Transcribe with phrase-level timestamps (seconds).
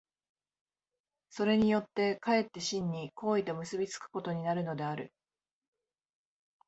[1.29, 5.13] それによって却って真に行為と結び付くことになるのである。